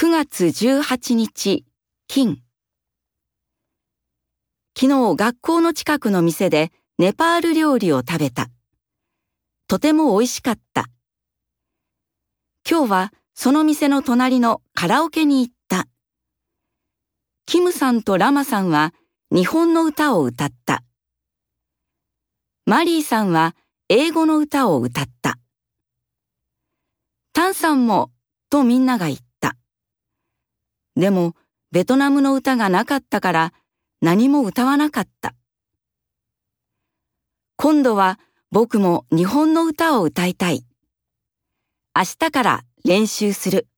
[0.00, 1.64] 9月18日、
[2.06, 2.40] 金。
[4.78, 8.46] 昨日学校の近くの店でネパール料理を食べた。
[9.66, 10.84] とても美味しかった。
[12.64, 15.88] 今日はその店の隣のカラオケに行った。
[17.44, 18.94] キムさんとラマさんは
[19.32, 20.84] 日本の歌を歌った。
[22.66, 23.56] マリーさんは
[23.88, 25.40] 英語の歌を歌った。
[27.32, 28.12] タンさんも
[28.48, 29.27] とみんなが言った。
[30.98, 31.36] でも
[31.70, 33.52] ベトナムの歌がなかったから
[34.02, 35.36] 何も歌わなかった。
[37.56, 38.18] 今度は
[38.50, 40.66] 僕も日本の歌を歌いたい。
[41.96, 43.68] 明日から練習する。